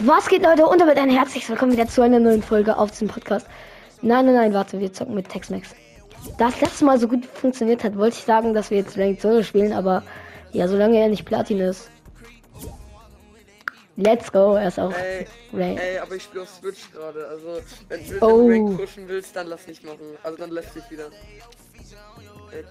Was 0.00 0.28
geht 0.28 0.42
Leute 0.42 0.66
und 0.66 0.80
damit 0.80 0.98
ein 0.98 1.08
herzliches 1.10 1.48
Willkommen 1.48 1.72
wieder 1.72 1.86
zu 1.88 2.02
einer 2.02 2.18
neuen 2.18 2.42
Folge 2.42 2.76
auf 2.76 2.90
diesem 2.90 3.08
Podcast. 3.08 3.46
Nein, 4.02 4.26
nein, 4.26 4.34
nein, 4.34 4.52
warte, 4.54 4.78
wir 4.78 4.92
zocken 4.92 5.14
mit 5.14 5.28
Tex-Mex. 5.28 5.70
Da 6.38 6.48
es 6.48 6.60
letztes 6.60 6.82
Mal 6.82 6.98
so 6.98 7.08
gut 7.08 7.24
funktioniert 7.24 7.82
hat, 7.82 7.96
wollte 7.96 8.16
ich 8.18 8.24
sagen, 8.24 8.52
dass 8.52 8.70
wir 8.70 8.78
jetzt 8.78 8.98
Ranked 8.98 9.22
Solo 9.22 9.42
spielen, 9.42 9.72
aber 9.72 10.02
ja, 10.52 10.68
solange 10.68 10.98
er 10.98 11.08
nicht 11.08 11.24
Platin 11.24 11.60
ist. 11.60 11.90
Let's 13.96 14.30
go, 14.30 14.54
er 14.56 14.68
ist 14.68 14.78
auch 14.78 14.92
Ey, 14.92 15.26
ey, 15.54 15.98
aber 15.98 16.16
ich 16.16 16.24
spiele 16.24 16.42
auf 16.42 16.50
Switch 16.50 16.92
gerade. 16.92 17.26
Also, 17.28 17.58
wenn, 17.88 18.10
wenn 18.10 18.22
Oh. 18.22 18.46
du 18.48 18.52
Rank 18.52 18.76
pushen 18.78 19.08
willst, 19.08 19.34
dann 19.34 19.46
lass 19.46 19.66
nicht 19.66 19.82
machen. 19.84 20.18
Also, 20.22 20.36
dann 20.36 20.50
lässt 20.50 20.74
dich 20.74 20.90
wieder. 20.90 21.06
Ey. 22.52 22.64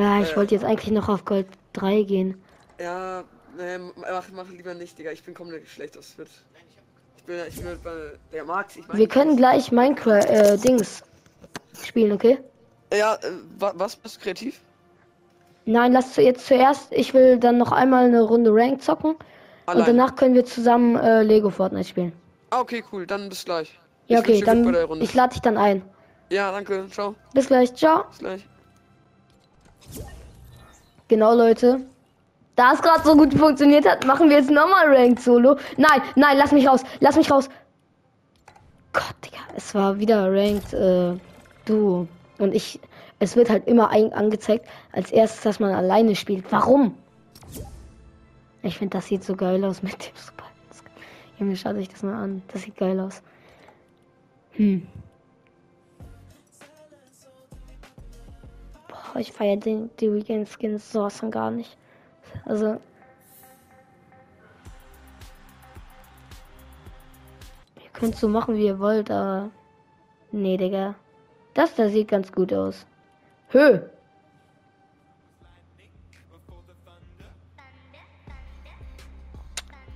Ja, 0.00 0.20
ich 0.22 0.30
Äh, 0.32 0.36
wollte 0.36 0.54
jetzt 0.54 0.64
eigentlich 0.64 0.92
noch 0.92 1.08
auf 1.08 1.24
Gold 1.24 1.46
3 1.72 2.02
gehen. 2.02 2.40
Ja, 2.78 3.24
nee, 3.56 3.78
mach, 3.96 4.24
mach 4.32 4.48
lieber 4.48 4.74
nicht, 4.74 4.98
Digga. 4.98 5.10
Ich 5.12 5.22
bin 5.22 5.34
komplett 5.34 5.68
schlecht 5.68 5.96
auf 5.96 6.04
Switch. 6.04 6.30
Ich 7.16 7.24
bin, 7.24 7.36
ich 7.48 7.56
bin 7.56 7.66
halt 7.66 7.82
bei. 7.82 8.12
Der 8.32 8.44
Max, 8.44 8.76
ich 8.76 8.86
meine. 8.86 8.98
Wir 8.98 9.08
können 9.08 9.36
gleich 9.36 9.72
Minecraft, 9.72 10.24
äh, 10.26 10.56
Dings 10.58 11.02
spielen, 11.82 12.12
okay? 12.12 12.38
Ja, 12.92 13.14
äh, 13.16 13.32
wa, 13.58 13.72
was? 13.76 13.96
Bist 13.96 14.16
du 14.16 14.20
kreativ? 14.20 14.60
Nein, 15.66 15.92
lass 15.92 16.14
zu 16.14 16.22
jetzt 16.22 16.46
zuerst. 16.46 16.92
Ich 16.92 17.14
will 17.14 17.38
dann 17.38 17.58
noch 17.58 17.72
einmal 17.72 18.06
eine 18.06 18.22
Runde 18.22 18.50
Rank 18.52 18.82
zocken. 18.82 19.10
Und 19.12 19.18
Allein. 19.66 19.86
danach 19.86 20.16
können 20.16 20.34
wir 20.34 20.44
zusammen 20.44 20.96
äh, 20.96 21.22
Lego 21.22 21.50
Fortnite 21.50 21.88
spielen. 21.88 22.12
Ah, 22.50 22.60
okay, 22.60 22.82
cool. 22.90 23.06
Dann 23.06 23.28
bis 23.28 23.44
gleich. 23.44 23.78
Ja, 24.08 24.18
Ich 24.18 24.24
okay, 24.24 24.40
dann 24.40 25.00
ich 25.00 25.14
lade 25.14 25.34
dich 25.34 25.42
dann 25.42 25.56
ein. 25.56 25.82
Ja, 26.30 26.50
danke. 26.50 26.88
Ciao. 26.90 27.14
Bis 27.34 27.46
gleich, 27.46 27.74
ciao. 27.74 28.04
Bis 28.08 28.18
gleich. 28.18 28.46
Genau, 31.08 31.34
Leute. 31.34 31.80
Da 32.60 32.74
es 32.74 32.82
gerade 32.82 33.02
so 33.04 33.16
gut 33.16 33.32
funktioniert 33.32 33.88
hat, 33.88 34.06
machen 34.06 34.28
wir 34.28 34.36
jetzt 34.36 34.50
nochmal 34.50 34.94
Ranked 34.94 35.22
Solo. 35.22 35.56
Nein, 35.78 36.02
nein, 36.14 36.36
lass 36.36 36.52
mich 36.52 36.68
raus. 36.68 36.82
Lass 36.98 37.16
mich 37.16 37.30
raus. 37.30 37.48
Gott, 38.92 39.14
Digga. 39.24 39.38
Es 39.56 39.74
war 39.74 39.98
wieder 39.98 40.30
Ranked 40.30 40.74
äh, 40.74 41.18
Duo. 41.64 42.06
Und 42.36 42.54
ich. 42.54 42.78
Es 43.18 43.34
wird 43.34 43.48
halt 43.48 43.66
immer 43.66 43.88
ein, 43.88 44.12
angezeigt, 44.12 44.68
als 44.92 45.10
erstes, 45.10 45.40
dass 45.40 45.58
man 45.58 45.72
alleine 45.72 46.14
spielt. 46.14 46.52
Warum? 46.52 46.98
Ich 48.62 48.76
finde, 48.76 48.98
das 48.98 49.06
sieht 49.06 49.24
so 49.24 49.36
geil 49.36 49.64
aus 49.64 49.82
mit 49.82 49.94
dem 49.94 50.12
Super. 50.14 50.44
Junge, 51.38 51.56
schaut 51.56 51.76
euch 51.76 51.88
das 51.88 52.02
mal 52.02 52.22
an. 52.22 52.42
Das 52.48 52.60
sieht 52.60 52.76
geil 52.76 53.00
aus. 53.00 53.22
Hm. 54.50 54.86
Boah, 58.86 59.18
ich 59.18 59.32
feiere 59.32 59.56
den, 59.56 59.88
die 59.98 60.12
Weekend 60.12 60.46
Skins 60.46 60.92
sowas 60.92 61.20
von 61.20 61.30
gar 61.30 61.50
nicht. 61.50 61.79
Also. 62.50 62.80
Ihr 67.76 67.90
könnt 67.92 68.16
so 68.16 68.28
machen, 68.28 68.56
wie 68.56 68.66
ihr 68.66 68.80
wollt, 68.80 69.08
aber. 69.08 69.50
Nee, 70.32 70.56
Digga. 70.56 70.96
Das 71.54 71.76
da 71.76 71.88
sieht 71.88 72.08
ganz 72.08 72.32
gut 72.32 72.52
aus. 72.52 72.84
Hö! 73.50 73.80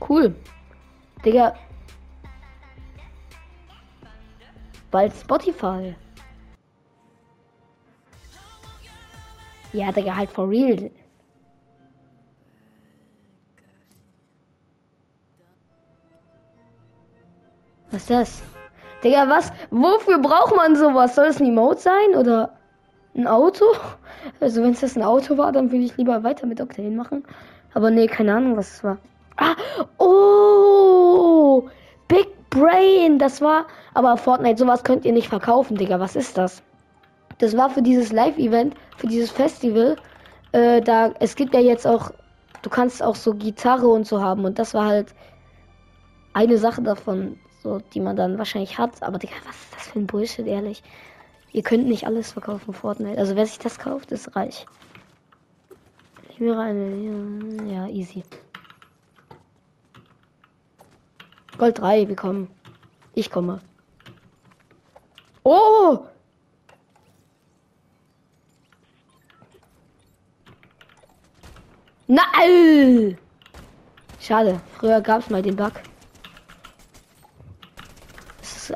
Cool. 0.08 0.32
Digga. 1.24 1.56
Bald 4.92 5.12
Spotify. 5.12 5.96
Ja, 9.72 9.90
Digga, 9.90 10.14
halt 10.14 10.30
for 10.30 10.48
real. 10.48 10.92
Was 17.94 18.02
ist 18.02 18.10
das? 18.10 18.42
Digga, 19.04 19.28
was? 19.28 19.52
Wofür 19.70 20.18
braucht 20.18 20.56
man 20.56 20.74
sowas? 20.74 21.14
Soll 21.14 21.26
es 21.26 21.38
ein 21.38 21.46
Emote 21.46 21.80
sein 21.80 22.16
oder 22.18 22.50
ein 23.14 23.28
Auto? 23.28 23.64
Also 24.40 24.62
wenn 24.62 24.72
es 24.72 24.80
das 24.80 24.96
ein 24.96 25.02
Auto 25.02 25.36
war, 25.36 25.52
dann 25.52 25.70
würde 25.70 25.84
ich 25.84 25.96
lieber 25.98 26.24
weiter 26.24 26.46
mit 26.46 26.60
Octane 26.60 26.90
machen. 26.90 27.24
Aber 27.74 27.90
nee, 27.90 28.06
keine 28.06 28.34
Ahnung, 28.34 28.56
was 28.56 28.76
es 28.76 28.84
war. 28.84 28.96
Ah, 29.36 29.54
oh, 29.98 31.68
Big 32.08 32.26
Brain, 32.48 33.18
das 33.18 33.42
war. 33.42 33.66
Aber 33.92 34.16
Fortnite, 34.16 34.58
sowas 34.58 34.82
könnt 34.82 35.04
ihr 35.04 35.12
nicht 35.12 35.28
verkaufen, 35.28 35.76
Digga. 35.76 36.00
Was 36.00 36.16
ist 36.16 36.38
das? 36.38 36.62
Das 37.38 37.54
war 37.56 37.68
für 37.68 37.82
dieses 37.82 38.12
Live-Event, 38.12 38.74
für 38.96 39.06
dieses 39.06 39.30
Festival. 39.30 39.96
Äh, 40.52 40.80
da, 40.80 41.12
es 41.20 41.36
gibt 41.36 41.54
ja 41.54 41.60
jetzt 41.60 41.86
auch, 41.86 42.10
du 42.62 42.70
kannst 42.70 43.02
auch 43.02 43.14
so 43.14 43.34
Gitarre 43.34 43.86
und 43.86 44.06
so 44.06 44.22
haben. 44.22 44.46
Und 44.46 44.58
das 44.58 44.72
war 44.72 44.86
halt 44.86 45.14
eine 46.32 46.56
Sache 46.56 46.80
davon, 46.80 47.38
so, 47.64 47.80
die 47.94 48.00
man 48.00 48.14
dann 48.14 48.38
wahrscheinlich 48.38 48.78
hat. 48.78 49.02
Aber 49.02 49.18
Digga, 49.18 49.34
was 49.46 49.56
ist 49.56 49.74
das 49.74 49.88
für 49.88 49.98
ein 49.98 50.06
Bullshit, 50.06 50.46
ehrlich? 50.46 50.82
Ihr 51.52 51.62
könnt 51.62 51.86
nicht 51.86 52.06
alles 52.06 52.32
verkaufen, 52.32 52.74
Fortnite. 52.74 53.18
Also 53.18 53.34
wer 53.34 53.46
sich 53.46 53.58
das 53.58 53.78
kauft, 53.78 54.12
ist 54.12 54.36
reich. 54.36 54.66
Ich 56.28 56.40
wäre 56.40 56.60
eine, 56.60 57.72
ja, 57.72 57.86
easy. 57.88 58.22
Gold 61.56 61.78
3, 61.78 62.08
wir 62.08 62.16
kommen. 62.16 62.50
Ich 63.14 63.30
komme. 63.30 63.60
Oh! 65.44 66.00
Nein! 72.06 73.16
Schade, 74.20 74.60
früher 74.76 75.00
gab 75.00 75.20
es 75.20 75.30
mal 75.30 75.40
den 75.40 75.56
Bug. 75.56 75.72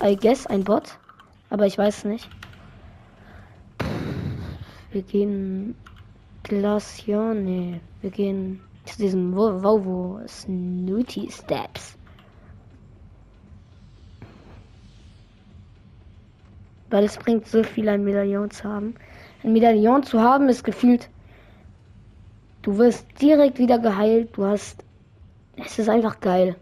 I 0.03 0.17
guess, 0.17 0.47
ein 0.47 0.65
Bot. 0.65 0.99
Aber 1.51 1.67
ich 1.67 1.79
weiß 1.79 2.05
nicht. 2.05 2.29
Wir 4.93 5.03
gehen 5.03 5.75
Glacione. 6.43 7.81
Wir 8.01 8.11
gehen 8.11 8.61
zu 8.85 8.99
diesem 8.99 9.35
Vo- 9.35 9.63
Volvo 9.63 10.21
Snooty 10.27 11.31
Steps. 11.31 11.97
Weil 16.91 17.05
es 17.05 17.19
bringt 17.19 17.47
so 17.47 17.63
viel, 17.63 17.89
ein 17.89 18.05
Medaillon 18.05 18.51
zu 18.51 18.65
haben. 18.65 18.95
Ein 19.45 19.53
Medaillon 19.53 20.03
zu 20.05 20.21
haben 20.21 20.49
ist 20.49 20.65
gefühlt. 20.65 21.11
Du 22.63 22.79
wirst 22.79 23.07
direkt 23.21 23.59
wieder 23.59 23.79
geheilt. 23.79 24.37
Du 24.37 24.45
hast. 24.47 24.85
Es 25.57 25.79
ist 25.79 25.89
einfach 25.89 26.21
geil. 26.21 26.57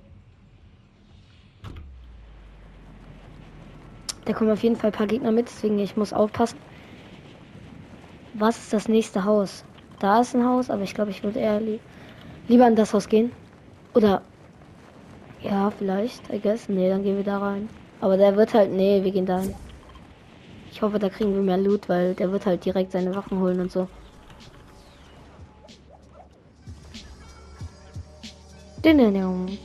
Da 4.26 4.32
kommen 4.32 4.50
auf 4.50 4.62
jeden 4.62 4.76
Fall 4.76 4.91
ein 4.91 4.97
paar 4.97 5.06
Gegner 5.06 5.31
mit, 5.31 5.47
deswegen 5.47 5.78
ich 5.78 5.97
muss 5.97 6.12
aufpassen. 6.12 6.59
Was 8.34 8.59
ist 8.59 8.72
das 8.72 8.88
nächste 8.88 9.25
Haus? 9.25 9.64
Da 10.00 10.20
ist 10.20 10.34
ein 10.34 10.44
Haus, 10.44 10.69
aber 10.69 10.82
ich 10.82 10.94
glaube, 10.94 11.10
ich 11.10 11.22
würde 11.22 11.38
eher 11.38 11.60
li 11.60 11.81
lieber 12.48 12.69
in 12.69 12.76
das 12.76 12.92
Haus 12.92 13.09
gehen. 13.09 13.32
Oder. 13.94 14.20
Ja, 15.41 15.70
vielleicht, 15.70 16.28
I 16.32 16.41
guess. 16.41 16.69
Nee, 16.69 16.91
dann 16.91 17.03
gehen 17.03 17.16
wir 17.16 17.25
da 17.25 17.38
rein. 17.38 17.69
Aber 18.00 18.16
der 18.16 18.37
wird 18.37 18.53
halt. 18.53 18.72
Nee, 18.72 19.03
wir 19.04 19.12
gehen 19.12 19.26
da 19.26 19.41
hin. 19.41 19.54
Ich 20.70 20.82
hoffe, 20.82 20.98
da 20.98 21.08
kriegen 21.08 21.34
wir 21.34 21.41
mehr 21.41 21.56
Loot, 21.56 21.88
weil 21.88 22.14
der 22.14 22.31
wird 22.31 22.44
halt 22.44 22.64
direkt 22.64 22.93
seine 22.93 23.14
Waffen 23.14 23.41
holen 23.41 23.60
und 23.60 23.72
so. 23.72 23.88
Dinnerung. 28.84 29.56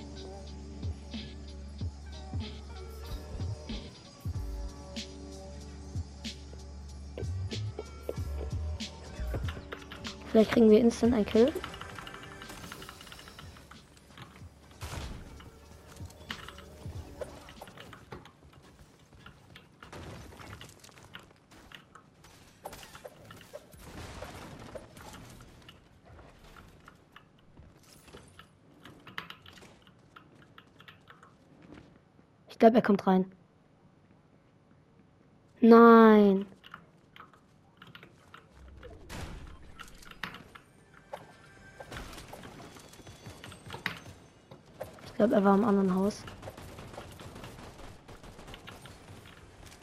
Vielleicht 10.31 10.51
kriegen 10.51 10.69
wir 10.69 10.79
instant 10.79 11.13
einen 11.13 11.25
Kill. 11.25 11.51
Ich 32.47 32.57
glaube, 32.57 32.77
er 32.77 32.81
kommt 32.81 33.05
rein. 33.05 33.29
Nein. 35.59 36.00
Glaube, 45.22 45.35
er 45.35 45.44
war 45.44 45.53
im 45.53 45.66
anderen 45.66 45.94
Haus. 45.94 46.23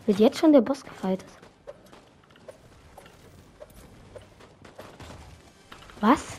Wird 0.06 0.19
jetzt 0.19 0.38
schon 0.38 0.52
der 0.52 0.62
Boss 0.62 0.82
gefightet? 0.82 1.29
Was? 6.00 6.38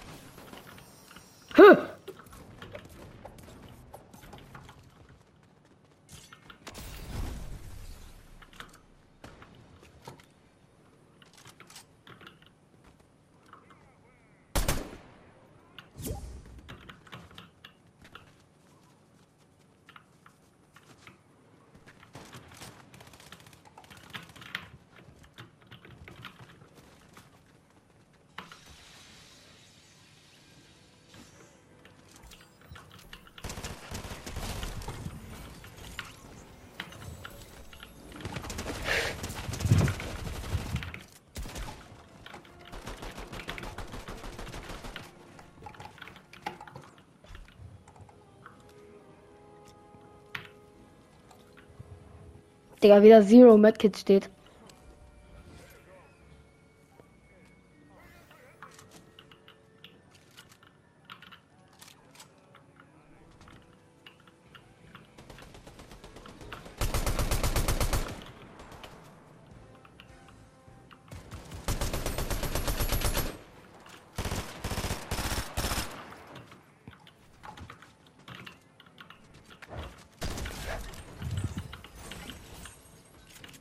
Digga, 52.82 53.04
wieder 53.04 53.22
Zero 53.24 53.58
Medkit 53.58 53.98
steht. 53.98 54.30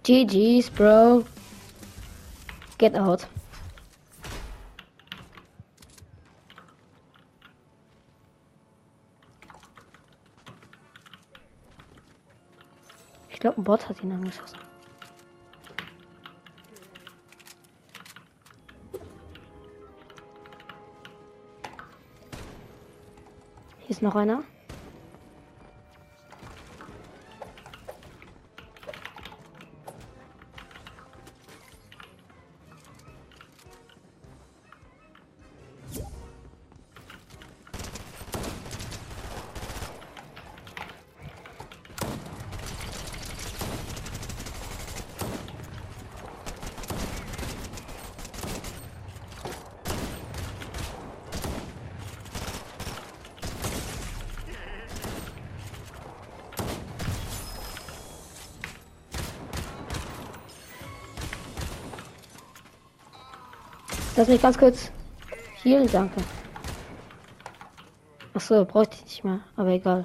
GG's, 0.09 0.71
bro. 0.71 1.23
Get 2.79 2.95
out. 2.95 3.27
Ich 13.29 13.39
glaube, 13.39 13.61
ein 13.61 13.65
Bot 13.65 13.87
hat 13.87 14.03
ihn 14.03 14.11
angeschossen. 14.13 14.59
Hier 23.81 23.91
ist 23.91 24.01
noch 24.01 24.15
einer. 24.15 24.43
Lass 64.19 64.27
mich 64.27 64.43
ganz 64.43 64.59
kurz 64.59 64.91
hier, 65.63 65.87
danke. 65.87 66.21
Achso, 68.35 68.65
bräuchte 68.65 68.97
ich 68.97 69.05
nicht 69.05 69.23
mehr, 69.23 69.39
aber 69.55 69.69
egal. 69.69 70.05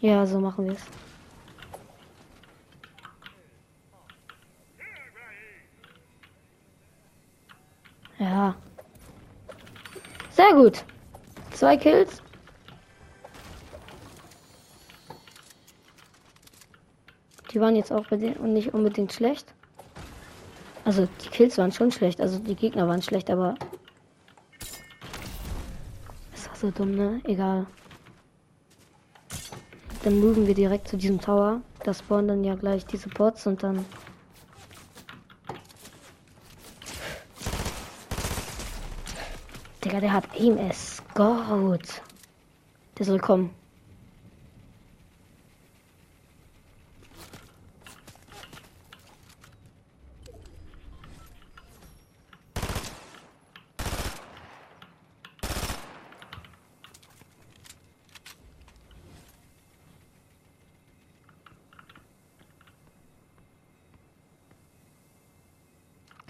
Ja, 0.00 0.26
so 0.26 0.40
machen 0.40 0.66
wir 0.66 0.72
es. 0.72 0.84
Ja. 8.18 8.54
Sehr 10.28 10.52
gut. 10.52 10.84
Zwei 11.52 11.78
Kills. 11.78 12.25
Die 17.56 17.60
waren 17.62 17.74
jetzt 17.74 17.90
auch 17.90 18.06
bei 18.08 18.16
denen 18.18 18.52
nicht 18.52 18.74
unbedingt 18.74 19.14
schlecht. 19.14 19.54
Also 20.84 21.08
die 21.24 21.30
Kills 21.30 21.56
waren 21.56 21.72
schon 21.72 21.90
schlecht, 21.90 22.20
also 22.20 22.38
die 22.38 22.54
Gegner 22.54 22.86
waren 22.86 23.00
schlecht, 23.00 23.30
aber 23.30 23.54
es 26.34 26.46
war 26.46 26.56
so 26.56 26.70
dumm, 26.70 26.90
ne? 26.90 27.22
Egal. 27.24 27.66
Dann 30.02 30.20
moven 30.20 30.46
wir 30.46 30.52
direkt 30.52 30.86
zu 30.86 30.98
diesem 30.98 31.18
Tower. 31.18 31.62
Da 31.82 31.94
spawnen 31.94 32.28
dann 32.28 32.44
ja 32.44 32.56
gleich 32.56 32.84
diese 32.84 33.08
Bots 33.08 33.46
und 33.46 33.62
dann 33.62 33.86
Digga, 39.82 40.00
der 40.00 40.12
hat 40.12 40.24
Aim 40.38 40.58
S. 40.58 41.02
Gott. 41.14 42.02
Der 42.98 43.06
soll 43.06 43.18
kommen. 43.18 43.48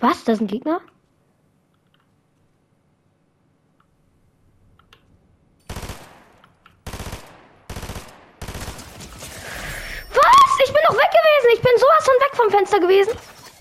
Was? 0.00 0.25
Das 0.25 0.35
ist 0.37 0.41
ein 0.43 0.47
Gegner? 0.47 0.81
Was? 10.11 10.59
Ich 10.65 10.73
bin 10.73 10.83
doch 10.87 10.95
weg 10.95 11.11
gewesen. 11.11 11.50
Ich 11.55 11.62
bin 11.62 11.73
sowas 11.79 12.05
von 12.05 12.15
weg 12.15 12.35
vom 12.35 12.50
Fenster 12.50 12.81
gewesen. 12.81 13.12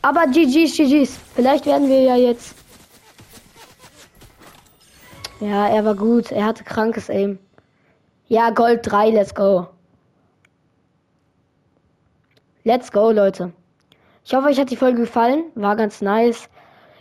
Aber 0.01 0.27
GG's, 0.27 0.75
GG's. 0.75 1.17
Vielleicht 1.35 1.65
werden 1.65 1.89
wir 1.89 2.01
ja 2.01 2.15
jetzt. 2.15 2.55
Ja, 5.39 5.67
er 5.67 5.85
war 5.85 5.95
gut. 5.95 6.31
Er 6.31 6.45
hatte 6.45 6.63
krankes 6.63 7.09
Aim. 7.09 7.39
Ja, 8.27 8.49
Gold 8.49 8.81
3, 8.83 9.11
let's 9.11 9.33
go. 9.33 9.67
Let's 12.63 12.91
go, 12.91 13.11
Leute. 13.11 13.53
Ich 14.25 14.33
hoffe, 14.33 14.47
euch 14.47 14.59
hat 14.59 14.71
die 14.71 14.75
Folge 14.75 15.01
gefallen. 15.01 15.51
War 15.53 15.75
ganz 15.75 16.01
nice. 16.01 16.49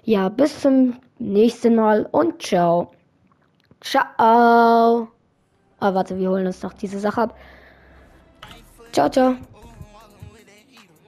Ja, 0.03 0.29
bis 0.29 0.61
zum 0.61 1.01
nächsten 1.19 1.75
Mal 1.75 2.07
und 2.13 2.43
ciao. 2.43 2.93
Ciao. 3.81 5.09
Ah, 5.79 5.95
warte, 5.95 6.19
wir 6.19 6.29
holen 6.29 6.47
uns 6.47 6.63
noch 6.63 6.75
diese 6.75 6.99
Sache 6.99 7.23
ab. 7.23 7.39
Ciao, 8.93 9.09
ciao. 9.09 9.37